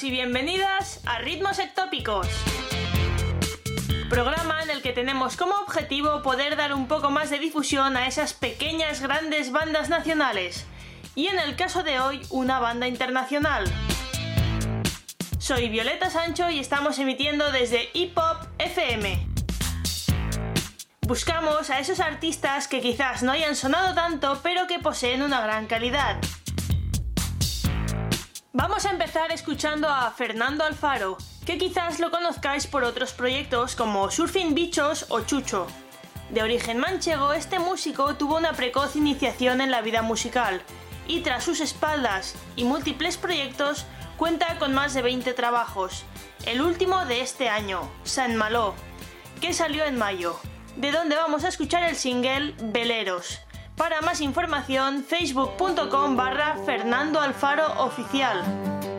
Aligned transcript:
Y 0.00 0.10
bienvenidas 0.10 1.00
a 1.04 1.18
Ritmos 1.18 1.58
Ectópicos. 1.58 2.26
Programa 4.08 4.62
en 4.62 4.70
el 4.70 4.80
que 4.80 4.92
tenemos 4.92 5.36
como 5.36 5.54
objetivo 5.56 6.22
poder 6.22 6.56
dar 6.56 6.72
un 6.72 6.88
poco 6.88 7.10
más 7.10 7.28
de 7.28 7.38
difusión 7.38 7.98
a 7.98 8.06
esas 8.06 8.32
pequeñas 8.32 9.02
grandes 9.02 9.52
bandas 9.52 9.90
nacionales. 9.90 10.64
Y 11.14 11.26
en 11.26 11.38
el 11.38 11.56
caso 11.56 11.82
de 11.82 12.00
hoy, 12.00 12.22
una 12.30 12.58
banda 12.58 12.88
internacional. 12.88 13.64
Soy 15.38 15.68
Violeta 15.68 16.08
Sancho 16.08 16.48
y 16.48 16.58
estamos 16.58 16.98
emitiendo 16.98 17.52
desde 17.52 17.90
Hip 17.92 18.16
Hop 18.16 18.48
FM. 18.58 19.26
Buscamos 21.02 21.68
a 21.68 21.80
esos 21.80 22.00
artistas 22.00 22.66
que 22.66 22.80
quizás 22.80 23.22
no 23.22 23.32
hayan 23.32 23.54
sonado 23.54 23.94
tanto, 23.94 24.40
pero 24.42 24.66
que 24.66 24.78
poseen 24.78 25.20
una 25.20 25.42
gran 25.42 25.66
calidad. 25.66 26.16
Vamos 28.54 28.84
a 28.84 28.90
empezar 28.90 29.32
escuchando 29.32 29.88
a 29.88 30.10
Fernando 30.10 30.62
Alfaro, 30.62 31.16
que 31.46 31.56
quizás 31.56 32.00
lo 32.00 32.10
conozcáis 32.10 32.66
por 32.66 32.84
otros 32.84 33.14
proyectos 33.14 33.74
como 33.74 34.10
Surfing 34.10 34.54
Bichos 34.54 35.06
o 35.08 35.20
Chucho. 35.20 35.66
De 36.28 36.42
origen 36.42 36.76
manchego, 36.76 37.32
este 37.32 37.58
músico 37.58 38.14
tuvo 38.16 38.36
una 38.36 38.52
precoz 38.52 38.94
iniciación 38.94 39.62
en 39.62 39.70
la 39.70 39.80
vida 39.80 40.02
musical 40.02 40.60
y 41.08 41.20
tras 41.20 41.44
sus 41.44 41.60
espaldas 41.60 42.34
y 42.54 42.64
múltiples 42.64 43.16
proyectos 43.16 43.86
cuenta 44.18 44.58
con 44.58 44.74
más 44.74 44.92
de 44.92 45.00
20 45.00 45.32
trabajos, 45.32 46.04
el 46.44 46.60
último 46.60 47.06
de 47.06 47.22
este 47.22 47.48
año, 47.48 47.90
San 48.04 48.36
Malo, 48.36 48.74
que 49.40 49.54
salió 49.54 49.86
en 49.86 49.96
mayo, 49.96 50.38
de 50.76 50.92
donde 50.92 51.16
vamos 51.16 51.44
a 51.44 51.48
escuchar 51.48 51.84
el 51.84 51.96
single 51.96 52.54
Veleros. 52.64 53.40
Para 53.82 54.00
más 54.00 54.20
información, 54.20 55.02
facebook.com 55.02 56.14
barra 56.16 56.56
Fernando 56.64 57.20
Alfaro 57.20 57.66
Oficial. 57.82 58.91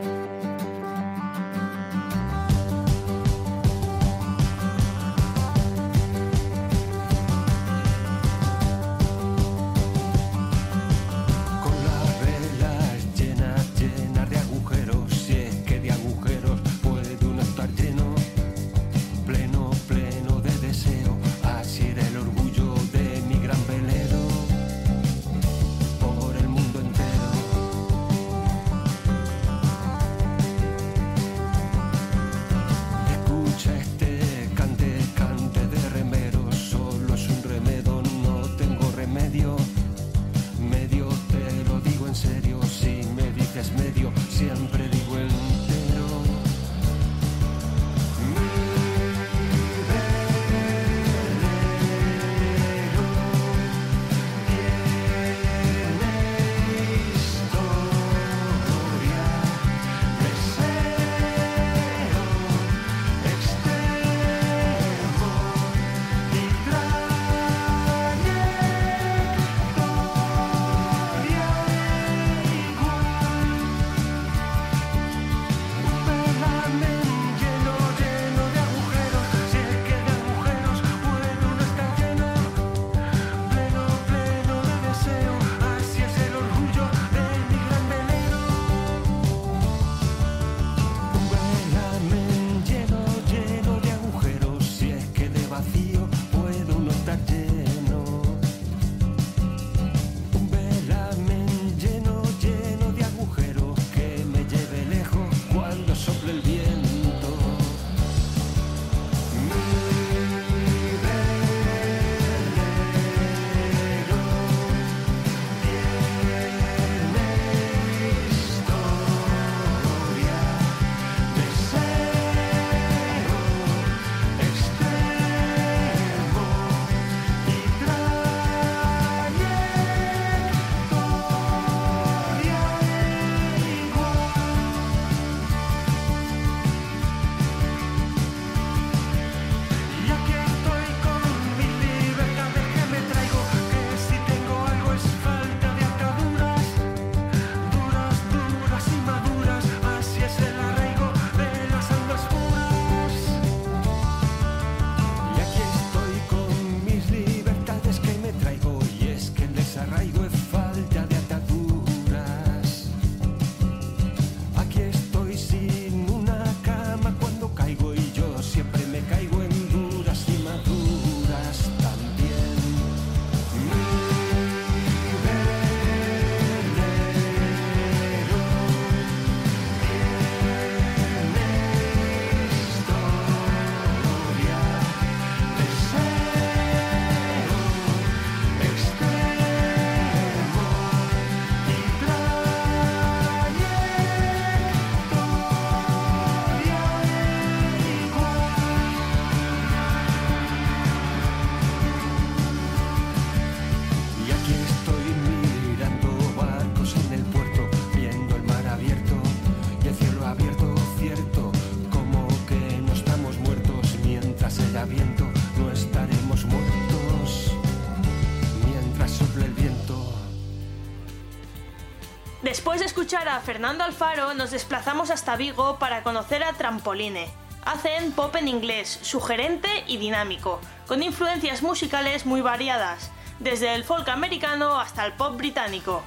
A 223.16 223.40
Fernando 223.42 223.84
Alfaro 223.84 224.34
nos 224.34 224.50
desplazamos 224.50 225.12
hasta 225.12 225.36
Vigo 225.36 225.78
para 225.78 226.02
conocer 226.02 226.44
a 226.44 226.52
Trampoline. 226.54 227.28
Hacen 227.64 228.12
pop 228.12 228.36
en 228.36 228.48
inglés, 228.48 229.00
sugerente 229.04 229.70
y 229.86 229.98
dinámico, 229.98 230.60
con 230.88 231.04
influencias 231.04 231.62
musicales 231.62 232.26
muy 232.26 232.42
variadas, 232.42 233.12
desde 233.40 233.76
el 233.76 233.84
folk 233.84 234.10
americano 234.10 234.80
hasta 234.80 235.06
el 235.06 235.14
pop 235.14 235.38
británico. 235.38 236.02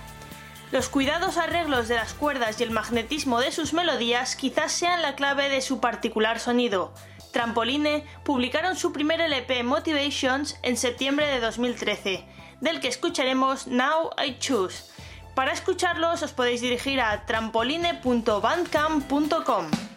Los 0.72 0.88
cuidados 0.88 1.36
arreglos 1.36 1.86
de 1.86 1.94
las 1.94 2.12
cuerdas 2.12 2.60
y 2.60 2.64
el 2.64 2.72
magnetismo 2.72 3.38
de 3.38 3.52
sus 3.52 3.72
melodías 3.72 4.34
quizás 4.34 4.72
sean 4.72 5.00
la 5.00 5.14
clave 5.14 5.48
de 5.48 5.60
su 5.60 5.78
particular 5.78 6.40
sonido. 6.40 6.92
Trampoline 7.32 8.04
publicaron 8.24 8.74
su 8.74 8.92
primer 8.92 9.20
LP 9.20 9.62
Motivations 9.62 10.58
en 10.62 10.76
septiembre 10.76 11.28
de 11.28 11.38
2013, 11.38 12.26
del 12.60 12.80
que 12.80 12.88
escucharemos 12.88 13.68
Now 13.68 14.10
I 14.18 14.38
Choose. 14.40 14.95
Para 15.36 15.52
escucharlos 15.52 16.22
os 16.22 16.32
podéis 16.32 16.62
dirigir 16.62 16.98
a 16.98 17.18
trampoline.bandcamp.com. 17.28 19.95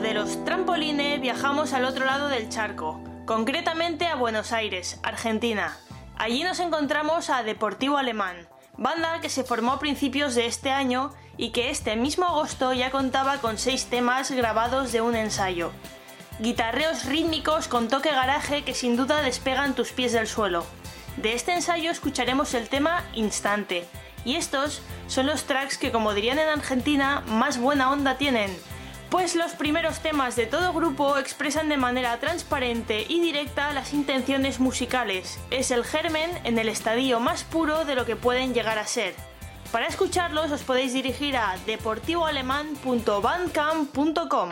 de 0.00 0.12
los 0.12 0.44
trampolines, 0.44 1.20
viajamos 1.20 1.72
al 1.72 1.84
otro 1.84 2.04
lado 2.04 2.28
del 2.28 2.50
charco, 2.50 3.00
concretamente 3.24 4.06
a 4.06 4.14
Buenos 4.14 4.52
Aires, 4.52 5.00
Argentina. 5.02 5.76
Allí 6.18 6.44
nos 6.44 6.60
encontramos 6.60 7.30
a 7.30 7.42
Deportivo 7.42 7.96
Alemán, 7.96 8.46
banda 8.76 9.20
que 9.20 9.30
se 9.30 9.42
formó 9.42 9.72
a 9.72 9.78
principios 9.78 10.34
de 10.34 10.46
este 10.46 10.70
año 10.70 11.14
y 11.38 11.50
que 11.50 11.70
este 11.70 11.96
mismo 11.96 12.26
agosto 12.26 12.74
ya 12.74 12.90
contaba 12.90 13.38
con 13.38 13.56
seis 13.56 13.86
temas 13.86 14.30
grabados 14.30 14.92
de 14.92 15.00
un 15.00 15.16
ensayo. 15.16 15.72
Guitarreos 16.40 17.06
rítmicos 17.06 17.66
con 17.66 17.88
toque 17.88 18.10
garaje 18.10 18.64
que 18.64 18.74
sin 18.74 18.96
duda 18.96 19.22
despegan 19.22 19.74
tus 19.74 19.92
pies 19.92 20.12
del 20.12 20.26
suelo. 20.26 20.66
De 21.16 21.32
este 21.32 21.54
ensayo 21.54 21.90
escucharemos 21.90 22.52
el 22.52 22.68
tema 22.68 23.02
Instante, 23.14 23.86
y 24.26 24.36
estos 24.36 24.82
son 25.06 25.26
los 25.26 25.44
tracks 25.44 25.78
que, 25.78 25.90
como 25.90 26.12
dirían 26.12 26.38
en 26.38 26.48
Argentina, 26.48 27.22
más 27.26 27.58
buena 27.58 27.90
onda 27.90 28.18
tienen. 28.18 28.54
Pues 29.10 29.36
los 29.36 29.52
primeros 29.52 30.00
temas 30.00 30.34
de 30.34 30.46
todo 30.46 30.72
grupo 30.72 31.18
expresan 31.18 31.68
de 31.68 31.76
manera 31.76 32.18
transparente 32.18 33.06
y 33.08 33.20
directa 33.20 33.72
las 33.72 33.94
intenciones 33.94 34.58
musicales. 34.58 35.38
Es 35.50 35.70
el 35.70 35.84
germen 35.84 36.28
en 36.44 36.58
el 36.58 36.68
estadio 36.68 37.20
más 37.20 37.44
puro 37.44 37.84
de 37.84 37.94
lo 37.94 38.04
que 38.04 38.16
pueden 38.16 38.52
llegar 38.52 38.78
a 38.78 38.86
ser. 38.86 39.14
Para 39.70 39.86
escucharlos 39.86 40.50
os 40.50 40.62
podéis 40.62 40.92
dirigir 40.92 41.36
a 41.36 41.56
deportivoalemán.bandcamp.com. 41.66 44.50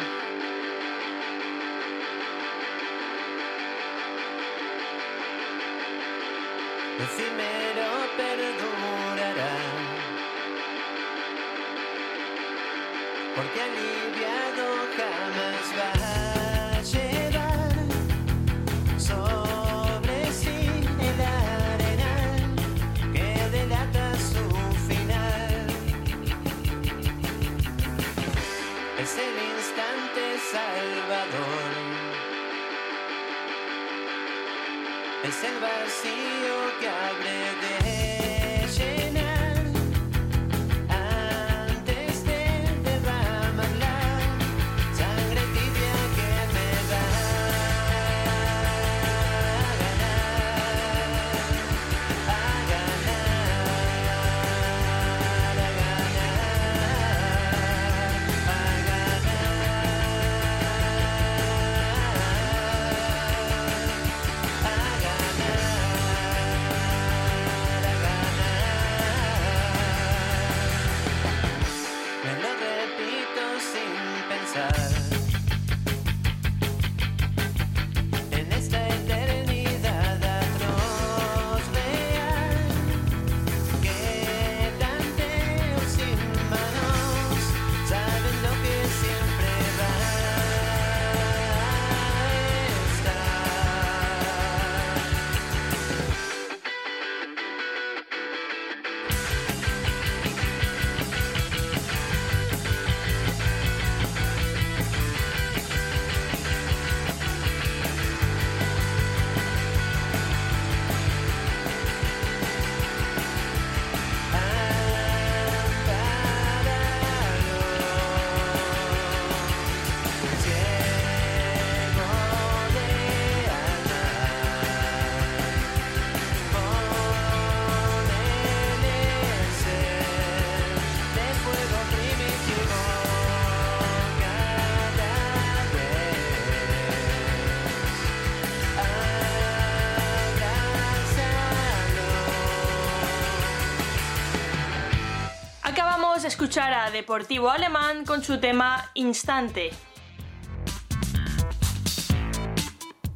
escuchar 146.45 146.75
a 146.75 146.91
Deportivo 146.91 147.49
Alemán 147.49 148.05
con 148.05 148.23
su 148.23 148.39
tema 148.39 148.91
Instante. 148.93 149.71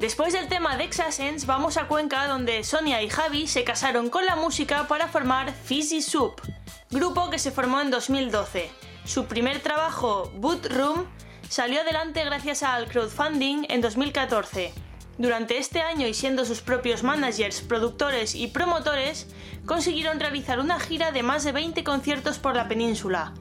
Después 0.01 0.33
del 0.33 0.47
tema 0.47 0.77
de 0.77 0.85
Exasens, 0.85 1.45
vamos 1.45 1.77
a 1.77 1.87
Cuenca 1.87 2.25
donde 2.25 2.63
Sonia 2.63 3.03
y 3.03 3.09
Javi 3.09 3.45
se 3.45 3.63
casaron 3.63 4.09
con 4.09 4.25
la 4.25 4.35
música 4.35 4.87
para 4.87 5.07
formar 5.07 5.53
Fizzy 5.53 6.01
Soup, 6.01 6.41
grupo 6.89 7.29
que 7.29 7.37
se 7.37 7.51
formó 7.51 7.79
en 7.81 7.91
2012. 7.91 8.71
Su 9.05 9.25
primer 9.25 9.59
trabajo, 9.59 10.31
Boot 10.37 10.65
Room, 10.73 11.05
salió 11.47 11.81
adelante 11.81 12.25
gracias 12.25 12.63
al 12.63 12.87
crowdfunding 12.87 13.65
en 13.69 13.81
2014. 13.81 14.73
Durante 15.19 15.59
este 15.59 15.81
año 15.83 16.07
y 16.07 16.15
siendo 16.15 16.45
sus 16.45 16.61
propios 16.61 17.03
managers, 17.03 17.61
productores 17.61 18.33
y 18.33 18.47
promotores, 18.47 19.27
consiguieron 19.67 20.19
realizar 20.19 20.59
una 20.59 20.79
gira 20.79 21.11
de 21.11 21.21
más 21.21 21.43
de 21.43 21.51
20 21.51 21.83
conciertos 21.83 22.39
por 22.39 22.55
la 22.55 22.67
península. 22.67 23.35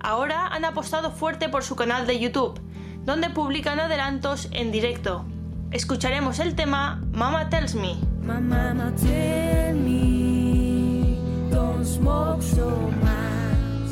Ahora 0.00 0.46
han 0.46 0.64
apostado 0.64 1.10
fuerte 1.10 1.50
por 1.50 1.62
su 1.62 1.76
canal 1.76 2.06
de 2.06 2.18
YouTube, 2.18 2.58
donde 3.04 3.28
publican 3.28 3.80
adelantos 3.80 4.48
en 4.52 4.72
directo. 4.72 5.26
Escucharemos 5.72 6.38
el 6.38 6.54
tema 6.54 7.02
Mama 7.12 7.48
Tells 7.50 7.74
Me. 7.74 7.96
Mama 8.22 8.92
tell 8.96 9.74
me 9.74 11.18
don't 11.50 11.84
smoke 11.84 12.42
so 12.42 12.70
much. 13.02 13.90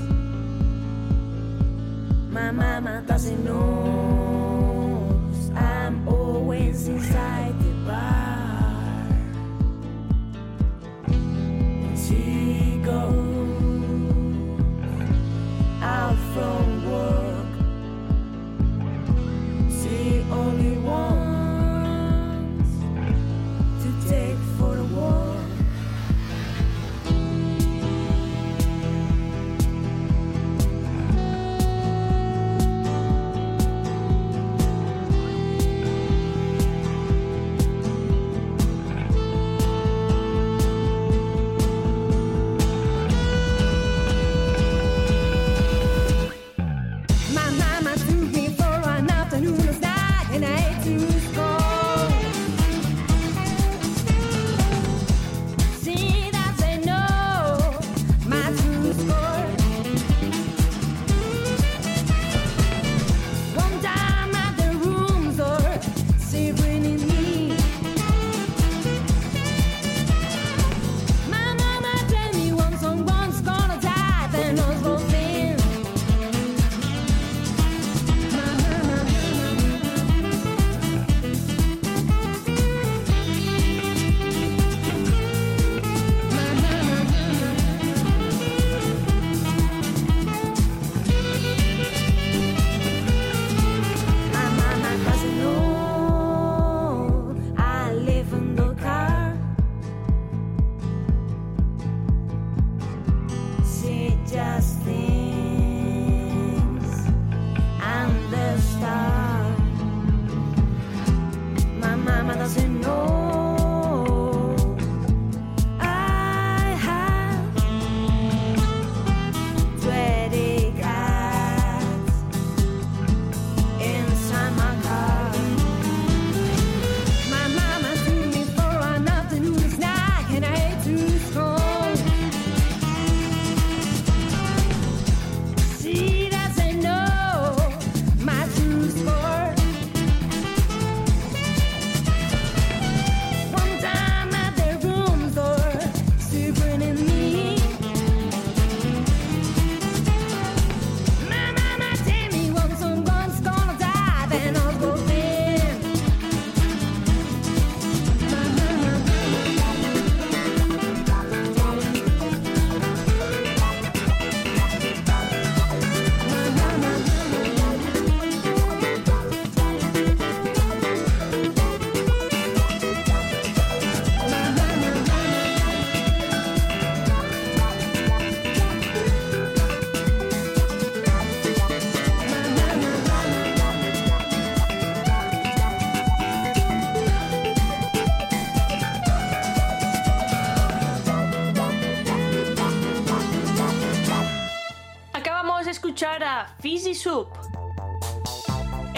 My 2.30 2.50
mama 2.50 3.02
doesn't 3.06 3.44
know 3.44 5.20
I'm 5.54 6.08
always 6.08 6.88
inside 6.88 7.54
the 7.60 7.72
bar. 7.86 9.06
She 11.96 12.80
goes 12.82 13.30
out 15.82 16.16
from 16.34 16.63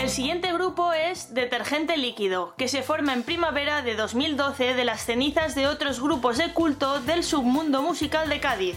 El 0.07 0.13
siguiente 0.13 0.53
grupo 0.53 0.93
es 0.93 1.35
Detergente 1.35 1.97
Líquido, 1.97 2.55
que 2.57 2.69
se 2.69 2.85
forma 2.85 3.13
en 3.13 3.25
primavera 3.25 3.83
de 3.83 3.97
2012 3.97 4.75
de 4.75 4.85
las 4.85 5.05
cenizas 5.05 5.57
de 5.57 5.67
otros 5.67 6.01
grupos 6.01 6.39
de 6.39 6.53
culto 6.53 7.01
del 7.01 7.25
submundo 7.25 7.83
musical 7.83 8.29
de 8.29 8.39
Cádiz, 8.39 8.77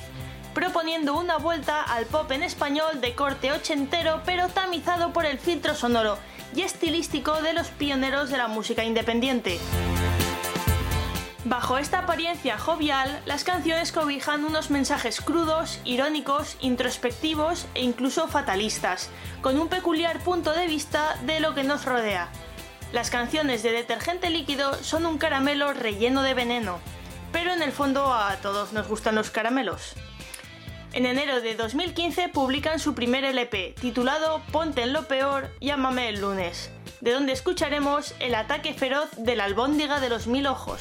proponiendo 0.55 1.15
una 1.15 1.37
vuelta 1.37 1.83
al 1.83 2.07
pop 2.07 2.31
en 2.31 2.41
español 2.41 2.99
de 2.99 3.13
corte 3.13 3.51
ochentero 3.51 4.23
pero 4.25 4.47
tamizado 4.47 5.13
por 5.13 5.27
el 5.27 5.37
filtro 5.37 5.75
sonoro 5.75 6.17
y 6.55 6.63
estilístico 6.63 7.43
de 7.43 7.53
los 7.53 7.67
pioneros 7.67 8.31
de 8.31 8.37
la 8.37 8.47
música 8.47 8.83
independiente. 8.83 9.59
Bajo 11.45 11.78
esta 11.78 11.99
apariencia 11.99 12.58
jovial, 12.58 13.21
las 13.25 13.45
canciones 13.45 13.93
cobijan 13.93 14.43
unos 14.43 14.69
mensajes 14.71 15.21
crudos, 15.21 15.80
irónicos, 15.86 16.58
introspectivos 16.60 17.65
e 17.75 17.82
incluso 17.82 18.28
fatalistas, 18.28 19.10
con 19.41 19.58
un 19.58 19.69
peculiar 19.69 20.19
punto 20.19 20.52
de 20.52 20.67
vista 20.67 21.15
de 21.25 21.39
lo 21.39 21.56
que 21.56 21.63
nos 21.63 21.86
rodea. 21.86 22.28
Las 22.91 23.10
canciones 23.10 23.63
de 23.63 23.71
Detergente 23.71 24.30
Líquido 24.30 24.73
son 24.84 25.06
un 25.06 25.17
caramelo 25.17 25.71
relleno 25.71 26.23
de 26.23 26.34
veneno, 26.34 26.80
pero 27.32 27.54
en 27.54 27.62
el 27.62 27.71
fondo 27.71 28.13
a 28.13 28.36
todos 28.41 28.73
nos 28.73 28.89
gustan 28.89 29.15
los 29.15 29.30
caramelos. 29.32 29.93
En 30.91 31.06
enero 31.06 31.39
de 31.39 31.56
2015 31.56 32.28
publican 32.30 32.80
su 32.80 32.95
primer 32.95 33.23
LP, 33.23 33.75
titulado 33.80 34.41
Ponte 34.52 34.82
en 34.82 34.91
lo 34.91 35.08
peor, 35.08 35.52
llámame 35.62 36.10
el 36.10 36.19
lunes, 36.19 36.69
de 36.99 37.13
donde 37.13 37.32
escucharemos 37.32 38.13
el 38.19 38.36
ataque 38.36 38.73
feroz 38.73 39.10
de 39.15 39.38
la 39.38 39.45
albóndiga 39.45 40.02
de 40.02 40.10
los 40.10 40.28
mil 40.28 40.45
ojos. 40.45 40.80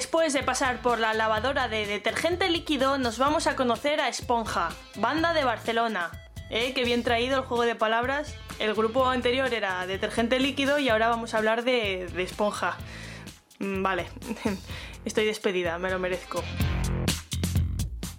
Después 0.00 0.32
de 0.32 0.42
pasar 0.42 0.80
por 0.80 0.98
la 0.98 1.12
lavadora 1.12 1.68
de 1.68 1.84
detergente 1.84 2.48
líquido, 2.48 2.96
nos 2.96 3.18
vamos 3.18 3.46
a 3.46 3.54
conocer 3.54 4.00
a 4.00 4.08
Esponja, 4.08 4.70
banda 4.96 5.34
de 5.34 5.44
Barcelona. 5.44 6.10
¿Eh? 6.48 6.72
Qué 6.72 6.84
bien 6.84 7.02
traído 7.02 7.36
el 7.36 7.44
juego 7.44 7.64
de 7.64 7.74
palabras. 7.74 8.34
El 8.58 8.72
grupo 8.72 9.06
anterior 9.06 9.52
era 9.52 9.86
detergente 9.86 10.40
líquido 10.40 10.78
y 10.78 10.88
ahora 10.88 11.08
vamos 11.08 11.34
a 11.34 11.36
hablar 11.36 11.64
de, 11.64 12.08
de 12.14 12.22
Esponja. 12.22 12.78
Mm, 13.58 13.82
Vale, 13.82 14.06
estoy 15.04 15.26
despedida, 15.26 15.78
me 15.78 15.90
lo 15.90 15.98
merezco. 15.98 16.42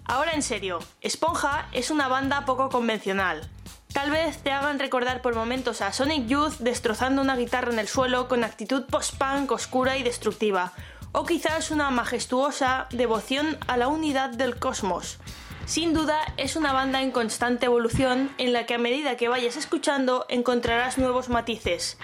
Ahora 0.04 0.34
en 0.34 0.44
serio, 0.44 0.78
Esponja 1.00 1.66
es 1.72 1.90
una 1.90 2.06
banda 2.06 2.44
poco 2.44 2.68
convencional. 2.68 3.50
Tal 3.92 4.12
vez 4.12 4.38
te 4.38 4.52
hagan 4.52 4.78
recordar 4.78 5.20
por 5.20 5.34
momentos 5.34 5.82
a 5.82 5.92
Sonic 5.92 6.28
Youth 6.28 6.58
destrozando 6.60 7.20
una 7.20 7.34
guitarra 7.34 7.72
en 7.72 7.80
el 7.80 7.88
suelo 7.88 8.28
con 8.28 8.44
actitud 8.44 8.84
post-punk 8.86 9.50
oscura 9.50 9.98
y 9.98 10.04
destructiva, 10.04 10.72
o 11.12 11.24
quizás 11.24 11.70
una 11.70 11.90
majestuosa 11.90 12.86
devoción 12.90 13.58
a 13.66 13.76
la 13.76 13.88
unidad 13.88 14.30
del 14.30 14.58
cosmos. 14.58 15.18
Sin 15.66 15.94
duda 15.94 16.18
es 16.36 16.56
una 16.56 16.72
banda 16.72 17.02
en 17.02 17.12
constante 17.12 17.66
evolución 17.66 18.30
en 18.38 18.52
la 18.52 18.66
que 18.66 18.74
a 18.74 18.78
medida 18.78 19.16
que 19.16 19.28
vayas 19.28 19.56
escuchando 19.56 20.26
encontrarás 20.28 20.98
nuevos 20.98 21.28
matices. 21.28 21.98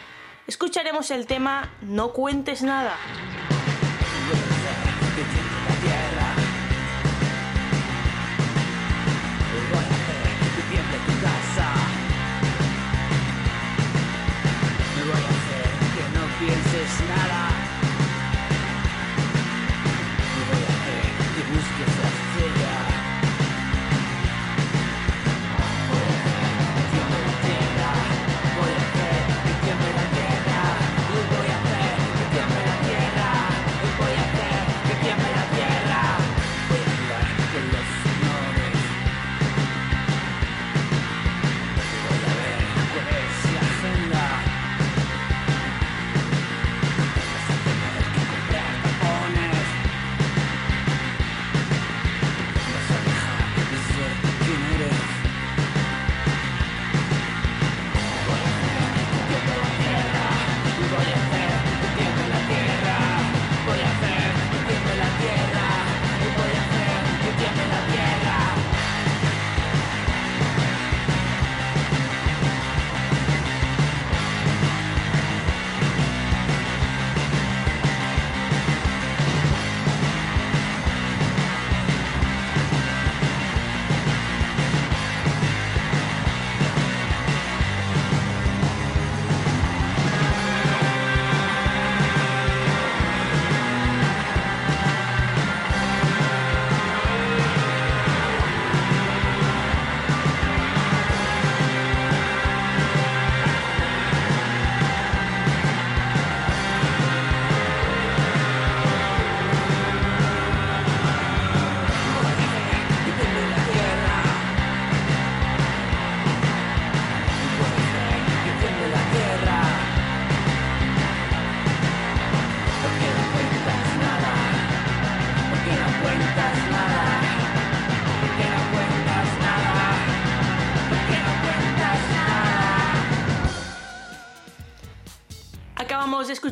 Escucharemos 0.47 1.11
el 1.11 1.27
tema 1.27 1.73
No 1.83 2.12
cuentes 2.12 2.62
nada. 2.62 2.97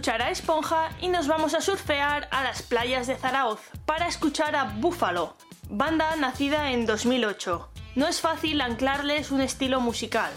Escuchar 0.06 0.22
a 0.22 0.30
Esponja 0.30 0.90
y 1.00 1.08
nos 1.08 1.26
vamos 1.26 1.52
a 1.54 1.60
surfear 1.60 2.28
a 2.30 2.44
las 2.44 2.62
playas 2.62 3.08
de 3.08 3.16
Zarauz 3.16 3.58
para 3.86 4.06
escuchar 4.06 4.54
a 4.54 4.62
Búfalo, 4.62 5.36
banda 5.68 6.14
nacida 6.14 6.70
en 6.70 6.86
2008. 6.86 7.68
No 7.96 8.06
es 8.06 8.20
fácil 8.20 8.60
anclarles 8.60 9.32
un 9.32 9.40
estilo 9.40 9.80
musical. 9.80 10.30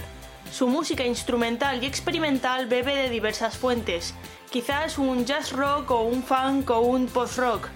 Su 0.52 0.68
música 0.68 1.06
instrumental 1.06 1.84
y 1.84 1.86
experimental 1.86 2.66
bebe 2.66 2.96
de 2.96 3.12
diversas 3.12 3.60
fuentes, 3.60 4.16
quizás 4.50 4.98
un 4.98 5.28
jazz 5.28 5.52
rock 5.52 5.92
o 5.92 6.02
un 6.02 6.24
funk 6.24 6.72
o 6.72 6.80
un 6.80 7.06
post 7.06 7.38
rock. 7.38 7.68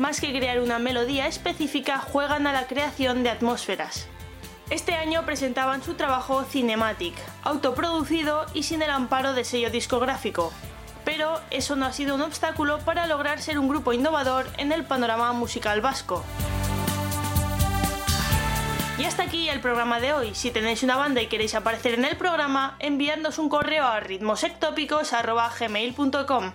Más 0.00 0.20
que 0.20 0.36
crear 0.36 0.58
una 0.58 0.80
melodía 0.80 1.28
específica, 1.28 2.00
juegan 2.00 2.48
a 2.48 2.52
la 2.52 2.66
creación 2.66 3.22
de 3.22 3.30
atmósferas. 3.30 4.08
Este 4.70 4.94
año 4.94 5.24
presentaban 5.24 5.84
su 5.84 5.94
trabajo 5.94 6.42
Cinematic, 6.42 7.14
autoproducido 7.44 8.46
y 8.54 8.64
sin 8.64 8.82
el 8.82 8.90
amparo 8.90 9.34
de 9.34 9.44
sello 9.44 9.70
discográfico. 9.70 10.52
Pero 11.08 11.40
eso 11.50 11.74
no 11.74 11.86
ha 11.86 11.92
sido 11.94 12.14
un 12.16 12.20
obstáculo 12.20 12.80
para 12.80 13.06
lograr 13.06 13.40
ser 13.40 13.58
un 13.58 13.66
grupo 13.66 13.94
innovador 13.94 14.46
en 14.58 14.72
el 14.72 14.84
panorama 14.84 15.32
musical 15.32 15.80
vasco. 15.80 16.22
Y 18.98 19.04
hasta 19.04 19.22
aquí 19.22 19.48
el 19.48 19.62
programa 19.62 20.00
de 20.00 20.12
hoy. 20.12 20.34
Si 20.34 20.50
tenéis 20.50 20.82
una 20.82 20.96
banda 20.96 21.22
y 21.22 21.28
queréis 21.28 21.54
aparecer 21.54 21.94
en 21.94 22.04
el 22.04 22.18
programa, 22.18 22.76
enviadnos 22.78 23.38
un 23.38 23.48
correo 23.48 23.86
a 23.86 24.00
ritmosectópicos.gmail.com. 24.00 26.52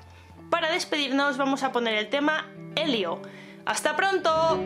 Para 0.51 0.71
despedirnos 0.71 1.37
vamos 1.37 1.63
a 1.63 1.71
poner 1.71 1.95
el 1.95 2.09
tema 2.09 2.45
Helio. 2.75 3.23
¡Hasta 3.65 3.95
pronto! 3.95 4.59